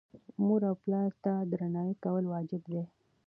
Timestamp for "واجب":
2.33-2.61